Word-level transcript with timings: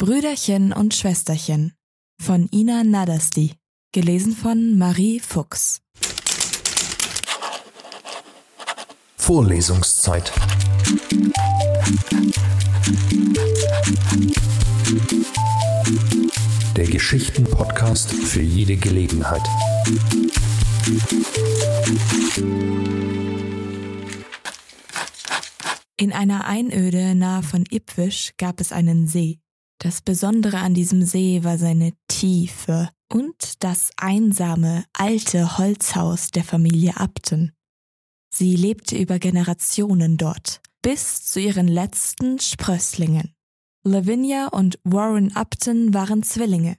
Brüderchen 0.00 0.72
und 0.72 0.94
Schwesterchen 0.94 1.74
von 2.18 2.48
Ina 2.50 2.84
Nadasti. 2.84 3.52
Gelesen 3.92 4.32
von 4.32 4.78
Marie 4.78 5.20
Fuchs. 5.20 5.82
Vorlesungszeit. 9.18 10.32
Der 16.76 16.86
Geschichten-Podcast 16.86 18.10
für 18.10 18.40
jede 18.40 18.78
Gelegenheit. 18.78 19.42
In 25.98 26.14
einer 26.14 26.46
Einöde 26.46 27.14
nahe 27.14 27.42
von 27.42 27.66
Ipwisch 27.70 28.30
gab 28.38 28.62
es 28.62 28.72
einen 28.72 29.06
See. 29.06 29.40
Das 29.82 30.02
Besondere 30.02 30.58
an 30.58 30.74
diesem 30.74 31.02
See 31.02 31.42
war 31.42 31.56
seine 31.56 31.94
Tiefe 32.06 32.90
und 33.10 33.64
das 33.64 33.90
einsame, 33.96 34.84
alte 34.92 35.56
Holzhaus 35.56 36.30
der 36.30 36.44
Familie 36.44 36.96
Upton. 36.98 37.52
Sie 38.30 38.56
lebte 38.56 38.98
über 38.98 39.18
Generationen 39.18 40.18
dort, 40.18 40.60
bis 40.82 41.24
zu 41.24 41.40
ihren 41.40 41.66
letzten 41.66 42.38
Sprösslingen. 42.38 43.34
Lavinia 43.82 44.48
und 44.48 44.78
Warren 44.84 45.34
Upton 45.34 45.94
waren 45.94 46.22
Zwillinge. 46.22 46.76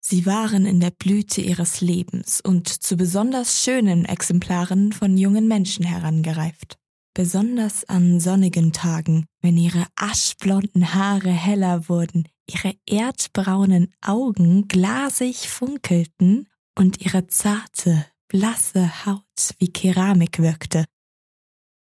Sie 0.00 0.24
waren 0.24 0.64
in 0.64 0.80
der 0.80 0.92
Blüte 0.92 1.42
ihres 1.42 1.82
Lebens 1.82 2.40
und 2.40 2.68
zu 2.68 2.96
besonders 2.96 3.62
schönen 3.62 4.06
Exemplaren 4.06 4.92
von 4.92 5.18
jungen 5.18 5.46
Menschen 5.46 5.84
herangereift. 5.84 6.78
Besonders 7.14 7.84
an 7.84 8.18
sonnigen 8.18 8.72
Tagen, 8.72 9.26
wenn 9.40 9.56
ihre 9.56 9.86
aschblonden 9.94 10.94
Haare 10.94 11.30
heller 11.30 11.88
wurden, 11.88 12.28
ihre 12.50 12.74
erdbraunen 12.86 13.94
Augen 14.02 14.66
glasig 14.66 15.48
funkelten 15.48 16.48
und 16.76 17.00
ihre 17.00 17.28
zarte, 17.28 18.04
blasse 18.26 19.06
Haut 19.06 19.54
wie 19.58 19.72
Keramik 19.72 20.40
wirkte. 20.40 20.86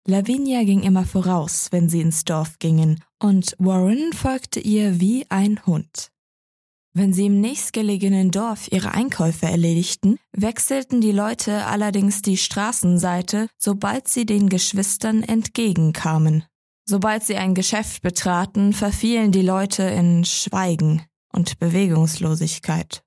Lavinia 0.09 0.65
ging 0.65 0.83
immer 0.83 1.05
voraus, 1.05 1.69
wenn 1.71 1.89
sie 1.89 2.01
ins 2.01 2.25
Dorf 2.25 2.59
gingen, 2.59 2.99
und 3.21 3.55
Warren 3.59 4.13
folgte 4.13 4.59
ihr 4.59 4.99
wie 4.99 5.25
ein 5.31 5.65
Hund. 5.65 6.12
Wenn 6.95 7.15
sie 7.15 7.27
im 7.27 7.41
nächstgelegenen 7.41 8.31
Dorf 8.31 8.71
ihre 8.71 8.93
Einkäufe 8.93 9.47
erledigten, 9.47 10.19
wechselten 10.33 11.01
die 11.01 11.13
Leute 11.13 11.65
allerdings 11.65 12.21
die 12.21 12.37
Straßenseite, 12.37 13.49
sobald 13.57 14.09
sie 14.09 14.27
den 14.27 14.51
Geschwistern 14.51 15.23
entgegenkamen. 15.23 16.45
Sobald 16.85 17.23
sie 17.23 17.37
ein 17.37 17.55
Geschäft 17.55 18.03
betraten, 18.03 18.75
verfielen 18.75 19.33
die 19.33 19.43
Leute 19.43 19.85
in 19.85 20.27
Schweigen 20.27 21.03
und 21.33 21.59
Bewegungslosigkeit. 21.59 23.03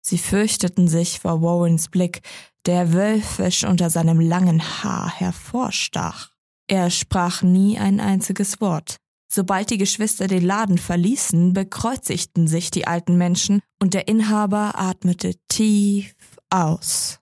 Sie 0.00 0.18
fürchteten 0.18 0.88
sich 0.88 1.18
vor 1.20 1.42
Warrens 1.42 1.88
Blick, 1.88 2.22
der 2.64 2.94
wölfisch 2.94 3.64
unter 3.64 3.90
seinem 3.90 4.20
langen 4.20 4.62
Haar 4.62 5.12
hervorstach. 5.12 6.30
Er 6.68 6.90
sprach 6.90 7.42
nie 7.42 7.78
ein 7.78 8.00
einziges 8.00 8.60
Wort, 8.62 8.96
Sobald 9.28 9.70
die 9.70 9.78
Geschwister 9.78 10.28
den 10.28 10.44
Laden 10.44 10.78
verließen, 10.78 11.52
bekreuzigten 11.52 12.46
sich 12.46 12.70
die 12.70 12.86
alten 12.86 13.16
Menschen 13.16 13.60
und 13.80 13.94
der 13.94 14.08
Inhaber 14.08 14.78
atmete 14.78 15.34
tief 15.48 16.14
aus. 16.50 17.18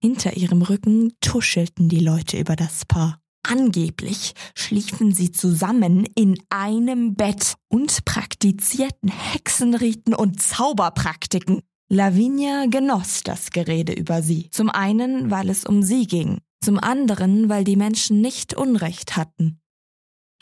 Hinter 0.00 0.36
ihrem 0.36 0.62
Rücken 0.62 1.12
tuschelten 1.20 1.88
die 1.88 2.00
Leute 2.00 2.38
über 2.38 2.56
das 2.56 2.84
Paar. 2.84 3.20
Angeblich 3.44 4.34
schliefen 4.54 5.12
sie 5.12 5.32
zusammen 5.32 6.06
in 6.14 6.38
einem 6.48 7.14
Bett 7.14 7.54
und 7.68 8.04
praktizierten 8.04 9.10
Hexenriten 9.10 10.14
und 10.14 10.40
Zauberpraktiken. 10.40 11.60
Lavinia 11.88 12.66
genoss 12.66 13.22
das 13.22 13.50
Gerede 13.50 13.92
über 13.92 14.22
sie. 14.22 14.48
Zum 14.50 14.70
einen, 14.70 15.30
weil 15.30 15.50
es 15.50 15.64
um 15.64 15.82
sie 15.82 16.06
ging, 16.06 16.38
zum 16.64 16.78
anderen, 16.78 17.48
weil 17.48 17.64
die 17.64 17.76
Menschen 17.76 18.20
nicht 18.20 18.54
Unrecht 18.54 19.16
hatten. 19.16 19.61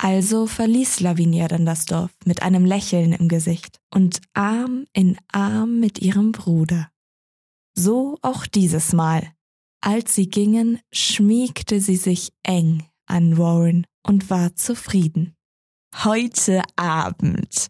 Also 0.02 0.46
verließ 0.46 1.00
Lavinia 1.00 1.46
dann 1.46 1.66
das 1.66 1.84
Dorf 1.84 2.10
mit 2.24 2.40
einem 2.40 2.64
Lächeln 2.64 3.12
im 3.12 3.28
Gesicht 3.28 3.82
und 3.90 4.22
Arm 4.32 4.86
in 4.94 5.18
Arm 5.30 5.78
mit 5.78 5.98
ihrem 5.98 6.32
Bruder. 6.32 6.90
So 7.74 8.16
auch 8.22 8.46
dieses 8.46 8.94
Mal. 8.94 9.30
Als 9.82 10.14
sie 10.14 10.30
gingen, 10.30 10.80
schmiegte 10.90 11.82
sie 11.82 11.96
sich 11.96 12.32
eng 12.44 12.82
an 13.04 13.36
Warren 13.36 13.86
und 14.02 14.30
war 14.30 14.56
zufrieden. 14.56 15.36
Heute 16.02 16.62
Abend, 16.76 17.68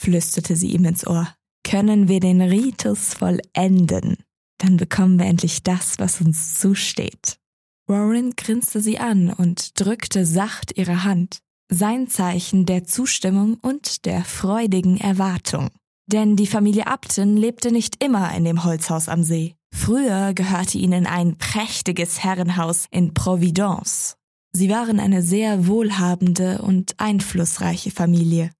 flüsterte 0.00 0.54
sie 0.54 0.70
ihm 0.70 0.84
ins 0.84 1.04
Ohr, 1.08 1.26
können 1.64 2.06
wir 2.06 2.20
den 2.20 2.40
Ritus 2.40 3.14
vollenden. 3.14 4.18
Dann 4.58 4.76
bekommen 4.76 5.18
wir 5.18 5.26
endlich 5.26 5.64
das, 5.64 5.98
was 5.98 6.20
uns 6.20 6.56
zusteht. 6.60 7.40
Warren 7.88 8.36
grinste 8.36 8.80
sie 8.80 9.00
an 9.00 9.32
und 9.32 9.80
drückte 9.80 10.24
sacht 10.24 10.78
ihre 10.78 11.02
Hand 11.02 11.40
sein 11.68 12.08
Zeichen 12.08 12.66
der 12.66 12.84
Zustimmung 12.84 13.58
und 13.60 14.04
der 14.06 14.24
freudigen 14.24 14.98
Erwartung. 14.98 15.68
Denn 16.06 16.36
die 16.36 16.46
Familie 16.46 16.86
Upton 16.86 17.36
lebte 17.36 17.70
nicht 17.70 18.02
immer 18.02 18.34
in 18.34 18.44
dem 18.44 18.64
Holzhaus 18.64 19.08
am 19.08 19.22
See. 19.22 19.54
Früher 19.74 20.32
gehörte 20.32 20.78
ihnen 20.78 21.06
ein 21.06 21.36
prächtiges 21.36 22.24
Herrenhaus 22.24 22.86
in 22.90 23.12
Providence. 23.12 24.16
Sie 24.52 24.70
waren 24.70 24.98
eine 24.98 25.22
sehr 25.22 25.66
wohlhabende 25.66 26.62
und 26.62 26.94
einflussreiche 26.98 27.90
Familie. 27.90 28.50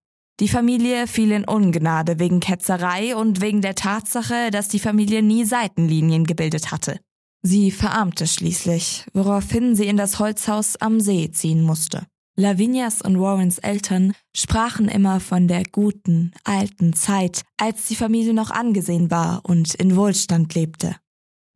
Die 0.40 0.48
Familie 0.48 1.06
fiel 1.06 1.32
in 1.32 1.44
Ungnade 1.44 2.18
wegen 2.20 2.40
Ketzerei 2.40 3.16
und 3.16 3.40
wegen 3.40 3.62
der 3.62 3.74
Tatsache, 3.74 4.50
dass 4.52 4.68
die 4.68 4.78
Familie 4.78 5.22
nie 5.22 5.44
Seitenlinien 5.44 6.24
gebildet 6.24 6.70
hatte. 6.70 7.00
Sie 7.42 7.70
verarmte 7.70 8.26
schließlich, 8.26 9.06
woraufhin 9.14 9.74
sie 9.74 9.86
in 9.86 9.96
das 9.96 10.18
Holzhaus 10.18 10.76
am 10.76 11.00
See 11.00 11.30
ziehen 11.30 11.62
musste. 11.62 12.06
Lavinias 12.40 13.02
und 13.02 13.20
Warrens 13.20 13.58
Eltern 13.58 14.12
sprachen 14.32 14.86
immer 14.86 15.18
von 15.18 15.48
der 15.48 15.64
guten, 15.64 16.30
alten 16.44 16.92
Zeit, 16.92 17.42
als 17.56 17.88
die 17.88 17.96
Familie 17.96 18.32
noch 18.32 18.52
angesehen 18.52 19.10
war 19.10 19.40
und 19.42 19.74
in 19.74 19.96
Wohlstand 19.96 20.54
lebte. 20.54 20.94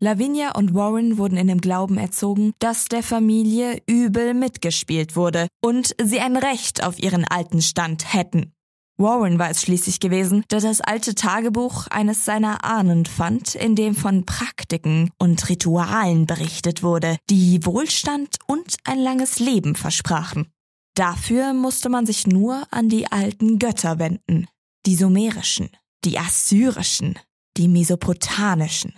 Lavinia 0.01 0.57
und 0.57 0.75
Warren 0.75 1.19
wurden 1.19 1.37
in 1.37 1.47
dem 1.47 1.61
Glauben 1.61 1.99
erzogen, 1.99 2.53
dass 2.59 2.87
der 2.87 3.05
Familie 3.05 3.81
übel 3.87 4.35
mitgespielt 4.35 5.15
wurde 5.15 5.47
und 5.61 5.95
sie 6.03 6.19
ein 6.19 6.37
Recht 6.37 6.83
auf 6.83 6.99
ihren 6.99 7.25
alten 7.29 7.63
Stand 7.63 8.13
hätten. 8.13 8.53
Warren 8.97 9.39
war 9.39 9.51
es 9.51 9.63
schließlich 9.63 10.01
gewesen, 10.01 10.43
der 10.51 10.59
das 10.59 10.81
alte 10.81 11.15
Tagebuch 11.15 11.87
eines 11.93 12.25
seiner 12.25 12.65
Ahnen 12.65 13.07
fand, 13.07 13.55
in 13.55 13.77
dem 13.77 13.95
von 13.95 14.27
Praktiken 14.27 15.11
und 15.21 15.49
Ritualen 15.49 16.27
berichtet 16.27 16.83
wurde, 16.83 17.19
die 17.31 17.65
Wohlstand 17.65 18.39
und 18.49 18.79
ein 18.83 18.99
langes 18.99 19.39
Leben 19.39 19.77
versprachen. 19.77 20.49
Dafür 20.95 21.55
musste 21.55 21.89
man 21.89 22.05
sich 22.05 22.27
nur 22.27 22.63
an 22.71 22.89
die 22.89 23.11
alten 23.11 23.59
Götter 23.59 23.99
wenden, 23.99 24.47
die 24.85 24.95
sumerischen, 24.95 25.71
die 26.05 26.19
assyrischen, 26.19 27.19
die 27.57 27.69
mesopotamischen. 27.69 28.95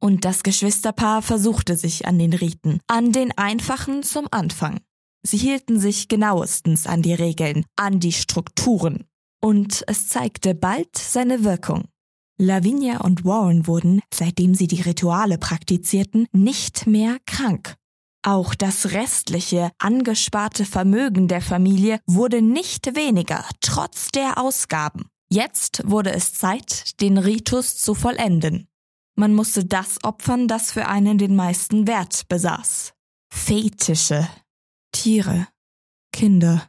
Und 0.00 0.24
das 0.24 0.42
Geschwisterpaar 0.42 1.22
versuchte 1.22 1.76
sich 1.76 2.06
an 2.06 2.18
den 2.18 2.32
Riten, 2.32 2.80
an 2.86 3.12
den 3.12 3.36
einfachen 3.36 4.02
zum 4.02 4.26
Anfang. 4.30 4.80
Sie 5.22 5.36
hielten 5.36 5.80
sich 5.80 6.08
genauestens 6.08 6.86
an 6.86 7.02
die 7.02 7.14
Regeln, 7.14 7.64
an 7.76 8.00
die 8.00 8.12
Strukturen. 8.12 9.04
Und 9.40 9.84
es 9.86 10.08
zeigte 10.08 10.54
bald 10.54 10.96
seine 10.96 11.44
Wirkung. 11.44 11.88
Lavinia 12.40 13.00
und 13.00 13.24
Warren 13.24 13.66
wurden, 13.66 14.00
seitdem 14.14 14.54
sie 14.54 14.68
die 14.68 14.82
Rituale 14.82 15.38
praktizierten, 15.38 16.28
nicht 16.32 16.86
mehr 16.86 17.18
krank. 17.26 17.76
Auch 18.28 18.54
das 18.54 18.92
restliche, 18.92 19.70
angesparte 19.78 20.66
Vermögen 20.66 21.28
der 21.28 21.40
Familie 21.40 21.98
wurde 22.04 22.42
nicht 22.42 22.94
weniger, 22.94 23.42
trotz 23.62 24.10
der 24.10 24.36
Ausgaben. 24.36 25.08
Jetzt 25.30 25.80
wurde 25.86 26.12
es 26.12 26.34
Zeit, 26.34 27.00
den 27.00 27.16
Ritus 27.16 27.78
zu 27.78 27.94
vollenden. 27.94 28.68
Man 29.16 29.34
musste 29.34 29.64
das 29.64 30.04
opfern, 30.04 30.46
das 30.46 30.72
für 30.72 30.88
einen 30.88 31.16
den 31.16 31.36
meisten 31.36 31.86
Wert 31.86 32.28
besaß. 32.28 32.92
Fetische, 33.32 34.28
Tiere, 34.92 35.48
Kinder. 36.12 36.68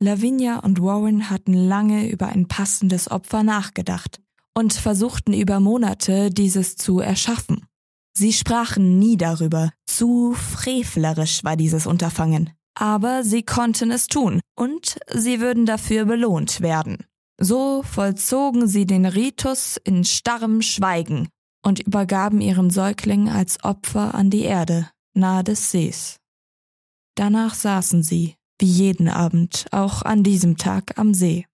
Lavinia 0.00 0.58
und 0.58 0.82
Warren 0.82 1.30
hatten 1.30 1.54
lange 1.54 2.10
über 2.10 2.26
ein 2.26 2.46
passendes 2.46 3.10
Opfer 3.10 3.42
nachgedacht 3.42 4.20
und 4.52 4.74
versuchten 4.74 5.32
über 5.32 5.60
Monate, 5.60 6.30
dieses 6.30 6.76
zu 6.76 7.00
erschaffen. 7.00 7.66
Sie 8.14 8.32
sprachen 8.32 8.98
nie 8.98 9.16
darüber, 9.16 9.70
zu 9.86 10.34
frevlerisch 10.34 11.44
war 11.44 11.56
dieses 11.56 11.86
Unterfangen. 11.86 12.50
Aber 12.74 13.24
sie 13.24 13.42
konnten 13.42 13.90
es 13.90 14.06
tun, 14.06 14.40
und 14.56 14.98
sie 15.12 15.40
würden 15.40 15.66
dafür 15.66 16.04
belohnt 16.04 16.60
werden. 16.60 17.04
So 17.38 17.82
vollzogen 17.82 18.68
sie 18.68 18.86
den 18.86 19.06
Ritus 19.06 19.78
in 19.82 20.04
starrem 20.04 20.62
Schweigen 20.62 21.28
und 21.64 21.80
übergaben 21.80 22.40
ihren 22.40 22.70
Säugling 22.70 23.28
als 23.28 23.62
Opfer 23.64 24.14
an 24.14 24.30
die 24.30 24.42
Erde, 24.42 24.88
nahe 25.14 25.44
des 25.44 25.70
Sees. 25.70 26.16
Danach 27.14 27.54
saßen 27.54 28.02
sie, 28.02 28.36
wie 28.58 28.66
jeden 28.66 29.08
Abend, 29.08 29.66
auch 29.70 30.02
an 30.02 30.22
diesem 30.22 30.56
Tag 30.56 30.98
am 30.98 31.14
See. 31.14 31.46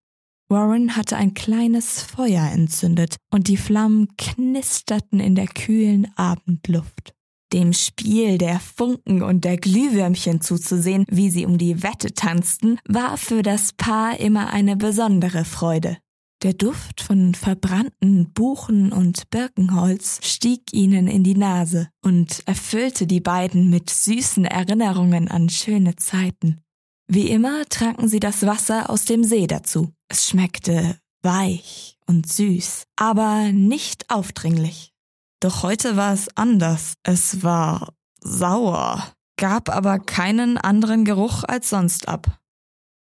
Warren 0.51 0.97
hatte 0.97 1.17
ein 1.17 1.35
kleines 1.35 2.01
Feuer 2.03 2.51
entzündet 2.51 3.17
und 3.31 3.49
die 3.49 3.59
Flammen 3.59 4.09
knisterten 4.17 5.21
in 5.21 5.35
der 5.35 5.47
kühlen 5.47 6.11
Abendluft. 6.17 7.13
Dem 7.53 7.73
Spiel 7.73 8.39
der 8.39 8.59
Funken 8.59 9.23
und 9.23 9.45
der 9.45 9.59
Glühwürmchen 9.59 10.41
zuzusehen, 10.41 11.05
wie 11.09 11.31
sie 11.31 11.45
um 11.45 11.59
die 11.59 11.83
Wette 11.83 12.13
tanzten, 12.15 12.79
war 12.87 13.17
für 13.17 13.43
das 13.43 13.73
Paar 13.75 14.19
immer 14.21 14.51
eine 14.51 14.77
besondere 14.77 15.45
Freude. 15.45 15.99
Der 16.43 16.53
Duft 16.53 17.01
von 17.01 17.35
verbrannten 17.35 18.33
Buchen 18.33 18.93
und 18.93 19.29
Birkenholz 19.31 20.21
stieg 20.23 20.73
ihnen 20.73 21.09
in 21.09 21.25
die 21.25 21.37
Nase 21.37 21.89
und 22.03 22.43
erfüllte 22.47 23.07
die 23.07 23.21
beiden 23.21 23.71
mit 23.71 23.91
süßen 23.91 24.45
Erinnerungen 24.45 25.29
an 25.29 25.49
schöne 25.49 25.97
Zeiten. 25.97 26.61
Wie 27.09 27.29
immer 27.31 27.65
tranken 27.69 28.09
sie 28.09 28.21
das 28.21 28.47
Wasser 28.47 28.89
aus 28.89 29.05
dem 29.05 29.25
See 29.25 29.47
dazu. 29.47 29.93
Es 30.09 30.29
schmeckte 30.29 30.99
weich 31.23 31.99
und 32.07 32.27
süß, 32.27 32.85
aber 32.97 33.53
nicht 33.53 34.09
aufdringlich. 34.11 34.93
Doch 35.41 35.63
heute 35.63 35.97
war 35.97 36.13
es 36.13 36.29
anders. 36.37 36.95
Es 37.03 37.43
war 37.43 37.93
sauer, 38.21 39.13
gab 39.37 39.69
aber 39.69 39.99
keinen 39.99 40.59
anderen 40.59 41.05
Geruch 41.05 41.45
als 41.45 41.71
sonst 41.71 42.09
ab. 42.09 42.39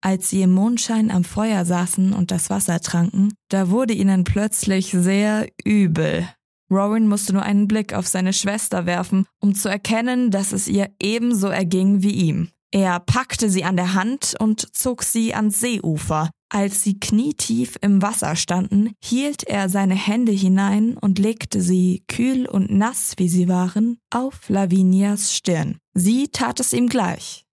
Als 0.00 0.30
sie 0.30 0.42
im 0.42 0.52
Mondschein 0.52 1.10
am 1.10 1.24
Feuer 1.24 1.64
saßen 1.64 2.12
und 2.12 2.30
das 2.30 2.50
Wasser 2.50 2.80
tranken, 2.80 3.34
da 3.48 3.70
wurde 3.70 3.94
ihnen 3.94 4.22
plötzlich 4.22 4.90
sehr 4.90 5.48
übel. 5.64 6.28
Rowan 6.70 7.08
musste 7.08 7.32
nur 7.32 7.42
einen 7.42 7.66
Blick 7.66 7.94
auf 7.94 8.06
seine 8.06 8.32
Schwester 8.32 8.86
werfen, 8.86 9.26
um 9.40 9.54
zu 9.54 9.68
erkennen, 9.68 10.30
dass 10.30 10.52
es 10.52 10.68
ihr 10.68 10.90
ebenso 11.00 11.48
erging 11.48 12.02
wie 12.02 12.12
ihm. 12.12 12.50
Er 12.70 13.00
packte 13.00 13.48
sie 13.48 13.64
an 13.64 13.76
der 13.76 13.94
Hand 13.94 14.36
und 14.38 14.76
zog 14.76 15.02
sie 15.02 15.34
ans 15.34 15.60
Seeufer. 15.60 16.30
Als 16.50 16.82
sie 16.82 16.98
knietief 16.98 17.76
im 17.82 18.00
Wasser 18.00 18.34
standen, 18.34 18.94
hielt 19.02 19.44
er 19.44 19.68
seine 19.68 19.94
Hände 19.94 20.32
hinein 20.32 20.96
und 20.96 21.18
legte 21.18 21.60
sie, 21.60 22.04
kühl 22.08 22.46
und 22.46 22.70
nass 22.70 23.14
wie 23.18 23.28
sie 23.28 23.48
waren, 23.48 23.98
auf 24.10 24.48
Lavinias 24.48 25.34
Stirn. 25.34 25.78
Sie 25.94 26.28
tat 26.28 26.60
es 26.60 26.72
ihm 26.72 26.88
gleich. 26.88 27.44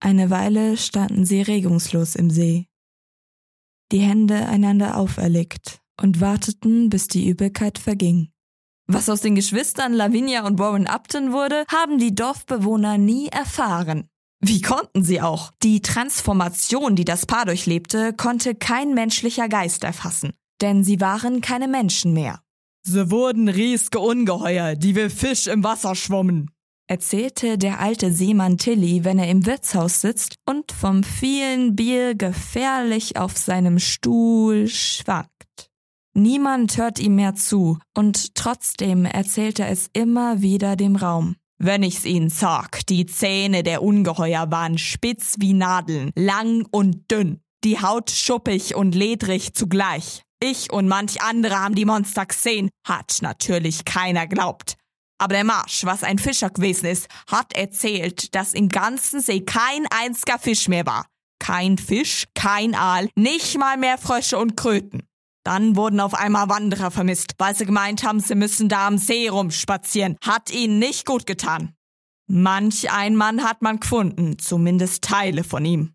Eine 0.00 0.30
Weile 0.30 0.76
standen 0.76 1.26
sie 1.26 1.42
regungslos 1.42 2.14
im 2.14 2.30
See, 2.30 2.68
die 3.90 4.00
Hände 4.00 4.46
einander 4.46 4.96
auferlegt 4.96 5.80
und 6.00 6.20
warteten, 6.20 6.90
bis 6.90 7.08
die 7.08 7.28
Übelkeit 7.28 7.78
verging. 7.78 8.30
Was 8.86 9.08
aus 9.08 9.20
den 9.20 9.34
Geschwistern 9.34 9.92
Lavinia 9.92 10.46
und 10.46 10.58
Warren 10.58 10.86
Upton 10.86 11.32
wurde, 11.32 11.64
haben 11.70 11.98
die 11.98 12.14
Dorfbewohner 12.14 12.96
nie 12.96 13.28
erfahren. 13.28 14.08
Wie 14.40 14.62
konnten 14.62 15.02
sie 15.02 15.20
auch? 15.20 15.50
Die 15.62 15.82
Transformation, 15.82 16.94
die 16.94 17.04
das 17.04 17.26
Paar 17.26 17.44
durchlebte, 17.44 18.12
konnte 18.12 18.54
kein 18.54 18.94
menschlicher 18.94 19.48
Geist 19.48 19.82
erfassen, 19.82 20.32
denn 20.60 20.84
sie 20.84 21.00
waren 21.00 21.40
keine 21.40 21.66
Menschen 21.66 22.12
mehr. 22.12 22.40
Sie 22.84 23.10
wurden 23.10 23.48
riesige 23.48 23.98
Ungeheuer, 23.98 24.76
die 24.76 24.94
wie 24.94 25.10
Fisch 25.10 25.48
im 25.48 25.64
Wasser 25.64 25.94
schwommen, 25.96 26.50
erzählte 26.86 27.58
der 27.58 27.80
alte 27.80 28.12
Seemann 28.12 28.58
Tilly, 28.58 29.04
wenn 29.04 29.18
er 29.18 29.28
im 29.28 29.44
Wirtshaus 29.44 30.00
sitzt 30.00 30.36
und 30.46 30.70
vom 30.72 31.02
vielen 31.02 31.74
Bier 31.74 32.14
gefährlich 32.14 33.16
auf 33.16 33.36
seinem 33.36 33.78
Stuhl 33.80 34.68
schwankt. 34.68 35.32
Niemand 36.14 36.78
hört 36.78 36.98
ihm 36.98 37.16
mehr 37.16 37.34
zu, 37.34 37.78
und 37.96 38.34
trotzdem 38.34 39.04
erzählt 39.04 39.58
er 39.58 39.68
es 39.68 39.90
immer 39.92 40.40
wieder 40.42 40.76
dem 40.76 40.96
Raum. 40.96 41.36
Wenn 41.60 41.82
ich's 41.82 42.04
Ihnen 42.04 42.30
sag, 42.30 42.86
die 42.86 43.04
Zähne 43.06 43.64
der 43.64 43.82
Ungeheuer 43.82 44.48
waren 44.52 44.78
spitz 44.78 45.34
wie 45.38 45.54
Nadeln, 45.54 46.12
lang 46.14 46.64
und 46.70 47.10
dünn, 47.10 47.40
die 47.64 47.80
Haut 47.80 48.12
schuppig 48.12 48.76
und 48.76 48.94
ledrig 48.94 49.54
zugleich. 49.54 50.22
Ich 50.40 50.72
und 50.72 50.86
manch 50.86 51.20
andere 51.20 51.58
haben 51.58 51.74
die 51.74 51.84
Monster 51.84 52.26
gesehen, 52.26 52.70
hat 52.86 53.18
natürlich 53.22 53.84
keiner 53.84 54.28
glaubt. 54.28 54.76
Aber 55.20 55.34
der 55.34 55.42
Marsch, 55.42 55.84
was 55.84 56.04
ein 56.04 56.20
Fischer 56.20 56.50
gewesen 56.50 56.86
ist, 56.86 57.08
hat 57.28 57.52
erzählt, 57.54 58.36
dass 58.36 58.54
im 58.54 58.68
ganzen 58.68 59.20
See 59.20 59.40
kein 59.40 59.84
einziger 59.90 60.38
Fisch 60.38 60.68
mehr 60.68 60.86
war. 60.86 61.06
Kein 61.40 61.76
Fisch, 61.76 62.26
kein 62.34 62.76
Aal, 62.76 63.08
nicht 63.16 63.58
mal 63.58 63.76
mehr 63.76 63.98
Frösche 63.98 64.38
und 64.38 64.56
Kröten. 64.56 65.07
Dann 65.44 65.76
wurden 65.76 66.00
auf 66.00 66.14
einmal 66.14 66.48
Wanderer 66.48 66.90
vermisst, 66.90 67.34
weil 67.38 67.54
sie 67.54 67.66
gemeint 67.66 68.04
haben, 68.04 68.20
sie 68.20 68.34
müssen 68.34 68.68
da 68.68 68.86
am 68.86 68.98
See 68.98 69.28
rumspazieren. 69.28 70.16
Hat 70.22 70.50
ihnen 70.50 70.78
nicht 70.78 71.06
gut 71.06 71.26
getan. 71.26 71.74
Manch 72.30 72.90
ein 72.90 73.16
Mann 73.16 73.42
hat 73.42 73.62
man 73.62 73.80
gefunden, 73.80 74.38
zumindest 74.38 75.02
Teile 75.02 75.44
von 75.44 75.64
ihm. 75.64 75.94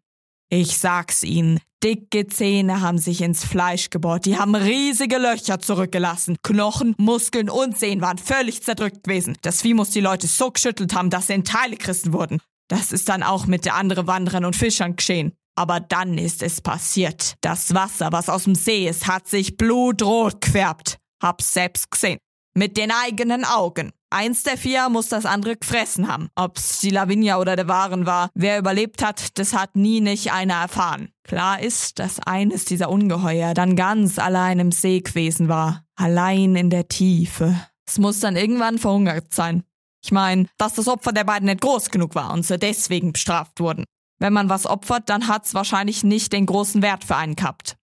Ich 0.50 0.78
sag's 0.78 1.24
Ihnen, 1.24 1.60
dicke 1.84 2.28
Zähne 2.28 2.82
haben 2.82 2.98
sich 2.98 3.22
ins 3.22 3.44
Fleisch 3.44 3.90
gebohrt, 3.90 4.26
die 4.26 4.38
haben 4.38 4.56
riesige 4.56 5.18
Löcher 5.18 5.60
zurückgelassen. 5.60 6.38
Knochen, 6.44 6.96
Muskeln 6.98 7.50
und 7.50 7.78
Sehnen 7.78 8.02
waren 8.02 8.18
völlig 8.18 8.64
zerdrückt 8.64 9.04
gewesen. 9.04 9.38
Das 9.42 9.62
Vieh 9.62 9.74
muss 9.74 9.90
die 9.90 10.00
Leute 10.00 10.28
so 10.28 10.52
geschüttelt 10.52 10.94
haben, 10.96 11.10
dass 11.10 11.28
sie 11.28 11.34
in 11.34 11.44
Teile 11.44 11.76
gerissen 11.76 12.14
wurden. 12.14 12.40
Das 12.68 12.92
ist 12.92 13.10
dann 13.10 13.24
auch 13.24 13.46
mit 13.46 13.66
der 13.66 13.76
anderen 13.76 14.08
Wanderern 14.08 14.46
und 14.46 14.56
Fischern 14.56 14.96
geschehen. 14.96 15.34
Aber 15.56 15.80
dann 15.80 16.18
ist 16.18 16.42
es 16.42 16.62
passiert. 16.62 17.36
Das 17.42 17.74
Wasser, 17.74 18.12
was 18.12 18.30
aus 18.30 18.46
dem 18.46 18.56
See 18.56 18.88
ist, 18.88 19.08
hat 19.08 19.28
sich 19.28 19.58
blutrot 19.58 20.42
gefärbt. 20.42 20.98
Hab's 21.22 21.54
selbst 21.54 21.92
gesehen. 21.92 22.18
Mit 22.56 22.78
den 22.78 22.92
eigenen 22.92 23.46
Augen. 23.46 23.92
Eins 24.12 24.44
der 24.44 24.58
vier 24.58 24.90
muss 24.90 25.10
das 25.10 25.26
andere 25.26 25.58
gefressen 25.58 26.08
haben. 26.08 26.30
Ob's 26.36 26.82
die 26.82 26.92
Lavinia 26.92 27.40
oder 27.40 27.56
der 27.56 27.68
Waren 27.68 28.06
war, 28.06 28.30
wer 28.36 28.60
überlebt 28.60 29.04
hat, 29.04 29.40
das 29.40 29.54
hat 29.54 29.76
nie 29.76 30.02
nicht 30.02 30.32
einer 30.32 30.54
erfahren. 30.54 31.10
Klar 31.24 31.62
ist, 31.62 31.98
dass 31.98 32.20
eines 32.20 32.66
dieser 32.66 32.92
Ungeheuer 32.92 33.56
dann 33.56 33.76
ganz 33.76 34.20
allein 34.20 34.60
im 34.60 34.72
See 34.72 35.00
gewesen 35.00 35.50
war. 35.50 35.84
Allein 35.96 36.56
in 36.56 36.70
der 36.70 36.88
Tiefe. 36.88 37.56
Es 37.88 37.98
muss 37.98 38.20
dann 38.20 38.36
irgendwann 38.36 38.78
verhungert 38.78 39.34
sein. 39.34 39.64
Ich 40.04 40.12
meine, 40.12 40.48
dass 40.58 40.76
das 40.76 40.88
Opfer 40.88 41.12
der 41.12 41.24
beiden 41.24 41.48
nicht 41.48 41.62
groß 41.62 41.90
genug 41.90 42.14
war 42.14 42.34
und 42.34 42.46
sie 42.46 42.60
deswegen 42.60 43.14
bestraft 43.14 43.60
wurden. 43.60 43.86
Wenn 44.24 44.32
man 44.32 44.48
was 44.48 44.66
opfert, 44.66 45.10
dann 45.10 45.28
hat's 45.28 45.54
wahrscheinlich 45.54 46.06
nicht 46.06 46.32
den 46.32 46.46
großen 46.46 46.82
Wert 46.82 47.04
für 47.04 47.18
einen 47.18 47.36
gehabt. 47.36 47.76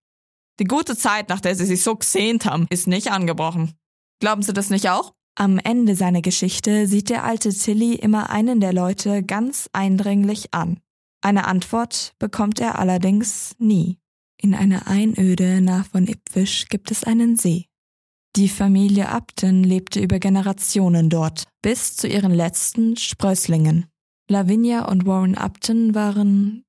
Die 0.58 0.64
gute 0.64 0.96
Zeit, 0.96 1.28
nach 1.28 1.40
der 1.40 1.54
sie 1.54 1.66
sich 1.66 1.82
so 1.82 1.94
gesehnt 1.94 2.46
haben, 2.46 2.66
ist 2.70 2.86
nicht 2.86 3.12
angebrochen. 3.12 3.74
Glauben 4.20 4.40
Sie 4.40 4.54
das 4.54 4.70
nicht 4.70 4.88
auch? 4.88 5.12
Am 5.34 5.58
Ende 5.58 5.94
seiner 5.96 6.22
Geschichte 6.22 6.86
sieht 6.86 7.10
der 7.10 7.24
alte 7.24 7.50
Tilly 7.50 7.94
immer 7.94 8.30
einen 8.30 8.58
der 8.58 8.72
Leute 8.72 9.22
ganz 9.22 9.68
eindringlich 9.74 10.54
an. 10.54 10.80
Eine 11.20 11.46
Antwort 11.46 12.14
bekommt 12.18 12.58
er 12.58 12.78
allerdings 12.78 13.54
nie. 13.58 13.98
In 14.40 14.54
einer 14.54 14.86
Einöde 14.86 15.60
nah 15.60 15.84
von 15.92 16.06
Ipfisch 16.06 16.68
gibt 16.70 16.90
es 16.90 17.04
einen 17.04 17.36
See. 17.36 17.66
Die 18.36 18.48
Familie 18.48 19.10
Upton 19.10 19.62
lebte 19.62 20.00
über 20.00 20.18
Generationen 20.18 21.10
dort, 21.10 21.44
bis 21.60 21.96
zu 21.96 22.08
ihren 22.08 22.32
letzten 22.32 22.96
Sprösslingen. 22.96 23.90
Lavinia 24.30 24.84
und 24.86 25.06
Warren 25.06 25.36
Upton 25.36 25.92
waren 25.92 26.64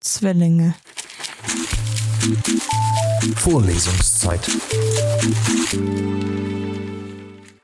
Zwillinge. 0.00 0.74
Vorlesungszeit. 3.36 4.46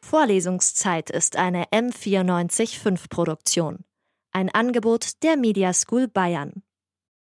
Vorlesungszeit 0.01 1.11
ist 1.11 1.37
eine 1.37 1.65
M945 1.67 3.11
Produktion. 3.11 3.85
Ein 4.33 4.49
Angebot 4.49 5.23
der 5.23 5.37
Media 5.37 5.75
School 5.75 6.09
Bayern. 6.09 6.63